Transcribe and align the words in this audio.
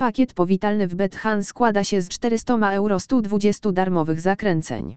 Pakiet 0.00 0.34
powitalny 0.34 0.88
w 0.88 0.94
Bethan 0.94 1.44
składa 1.44 1.84
się 1.84 2.02
z 2.02 2.08
400 2.08 2.72
euro 2.72 3.00
120 3.00 3.72
darmowych 3.72 4.20
zakręceń. 4.20 4.96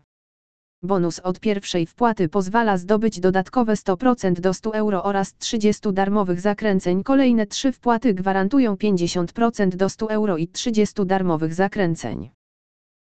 Bonus 0.83 1.19
od 1.19 1.39
pierwszej 1.39 1.85
wpłaty 1.85 2.29
pozwala 2.29 2.77
zdobyć 2.77 3.19
dodatkowe 3.19 3.73
100% 3.73 4.39
do 4.39 4.53
100 4.53 4.73
euro 4.73 5.03
oraz 5.03 5.37
30 5.37 5.93
darmowych 5.93 6.41
zakręceń. 6.41 7.03
Kolejne 7.03 7.47
trzy 7.47 7.71
wpłaty 7.71 8.13
gwarantują 8.13 8.75
50% 8.75 9.75
do 9.75 9.89
100 9.89 10.11
euro 10.11 10.37
i 10.37 10.47
30 10.47 11.05
darmowych 11.05 11.53
zakręceń. 11.53 12.29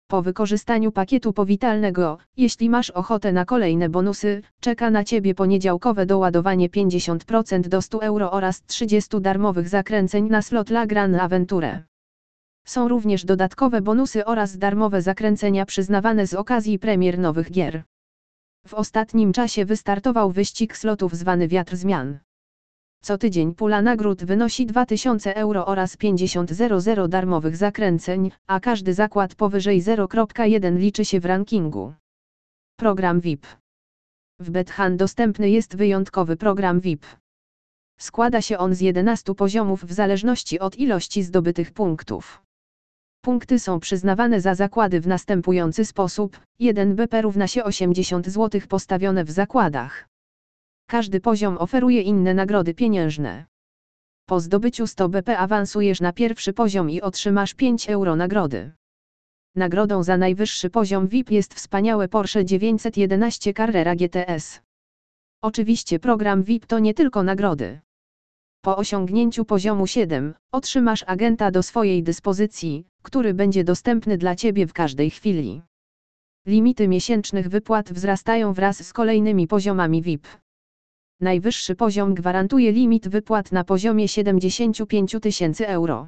Po 0.07 0.21
wykorzystaniu 0.21 0.91
pakietu 0.91 1.33
powitalnego, 1.33 2.17
jeśli 2.37 2.69
masz 2.69 2.89
ochotę 2.89 3.31
na 3.31 3.45
kolejne 3.45 3.89
bonusy, 3.89 4.41
czeka 4.59 4.89
na 4.89 5.03
Ciebie 5.03 5.35
poniedziałkowe 5.35 6.05
doładowanie 6.05 6.69
50% 6.69 7.67
do 7.67 7.81
100 7.81 8.01
euro 8.01 8.31
oraz 8.31 8.63
30 8.65 9.21
darmowych 9.21 9.69
zakręceń 9.69 10.29
na 10.29 10.41
slot 10.41 10.69
La 10.69 10.85
Gran 10.85 11.15
Aventure. 11.15 11.86
Są 12.67 12.87
również 12.87 13.25
dodatkowe 13.25 13.81
bonusy 13.81 14.25
oraz 14.25 14.57
darmowe 14.57 15.01
zakręcenia 15.01 15.65
przyznawane 15.65 16.27
z 16.27 16.33
okazji 16.33 16.79
premier 16.79 17.19
nowych 17.19 17.51
gier. 17.51 17.83
W 18.67 18.73
ostatnim 18.73 19.33
czasie 19.33 19.65
wystartował 19.65 20.31
wyścig 20.31 20.77
slotów 20.77 21.15
zwany 21.15 21.47
Wiatr 21.47 21.75
Zmian. 21.75 22.19
Co 23.01 23.17
tydzień 23.17 23.55
pula 23.55 23.81
nagród 23.81 24.23
wynosi 24.23 24.65
2000 24.65 25.35
euro 25.35 25.65
oraz 25.65 25.97
50 25.97 26.51
darmowych 27.07 27.57
zakręceń, 27.57 28.31
a 28.47 28.59
każdy 28.59 28.93
zakład 28.93 29.35
powyżej 29.35 29.81
0.1 29.81 30.77
liczy 30.77 31.05
się 31.05 31.19
w 31.19 31.25
rankingu. 31.25 31.93
Program 32.79 33.19
VIP. 33.19 33.47
W 34.39 34.49
Bethan 34.49 34.97
dostępny 34.97 35.49
jest 35.49 35.75
wyjątkowy 35.75 36.37
program 36.37 36.79
VIP. 36.79 37.05
Składa 37.99 38.41
się 38.41 38.57
on 38.57 38.75
z 38.75 38.81
11 38.81 39.35
poziomów 39.35 39.85
w 39.85 39.91
zależności 39.93 40.59
od 40.59 40.77
ilości 40.77 41.23
zdobytych 41.23 41.71
punktów. 41.71 42.46
Punkty 43.21 43.59
są 43.59 43.79
przyznawane 43.79 44.41
za 44.41 44.55
zakłady 44.55 45.01
w 45.01 45.07
następujący 45.07 45.85
sposób: 45.85 46.39
1 46.59 46.95
BP 46.95 47.21
równa 47.21 47.47
się 47.47 47.63
80 47.63 48.27
zł 48.27 48.61
postawione 48.69 49.23
w 49.23 49.31
zakładach. 49.31 50.07
Każdy 50.89 51.19
poziom 51.19 51.57
oferuje 51.57 52.01
inne 52.01 52.33
nagrody 52.33 52.73
pieniężne. 52.73 53.45
Po 54.25 54.39
zdobyciu 54.39 54.87
100 54.87 55.09
BP 55.09 55.37
awansujesz 55.37 56.01
na 56.01 56.13
pierwszy 56.13 56.53
poziom 56.53 56.89
i 56.89 57.01
otrzymasz 57.01 57.53
5 57.53 57.89
euro 57.89 58.15
nagrody. 58.15 58.71
Nagrodą 59.55 60.03
za 60.03 60.17
najwyższy 60.17 60.69
poziom 60.69 61.07
VIP 61.07 61.31
jest 61.31 61.53
wspaniałe 61.53 62.07
Porsche 62.07 62.45
911 62.45 63.53
Carrera 63.53 63.95
GTS. 63.95 64.61
Oczywiście 65.41 65.99
program 65.99 66.43
VIP 66.43 66.65
to 66.65 66.79
nie 66.79 66.93
tylko 66.93 67.23
nagrody. 67.23 67.79
Po 68.61 68.77
osiągnięciu 68.77 69.45
poziomu 69.45 69.87
7, 69.87 70.33
otrzymasz 70.51 71.03
agenta 71.07 71.51
do 71.51 71.63
swojej 71.63 72.03
dyspozycji, 72.03 72.87
który 73.07 73.33
będzie 73.33 73.63
dostępny 73.63 74.17
dla 74.17 74.35
Ciebie 74.35 74.67
w 74.67 74.73
każdej 74.73 75.09
chwili. 75.09 75.61
Limity 76.47 76.87
miesięcznych 76.87 77.47
wypłat 77.49 77.93
wzrastają 77.93 78.53
wraz 78.53 78.87
z 78.87 78.93
kolejnymi 78.93 79.47
poziomami 79.47 80.01
VIP. 80.01 80.27
Najwyższy 81.21 81.75
poziom 81.75 82.13
gwarantuje 82.13 82.71
limit 82.71 83.07
wypłat 83.07 83.51
na 83.51 83.63
poziomie 83.63 84.07
75 84.07 85.15
tysięcy 85.21 85.67
euro. 85.67 86.07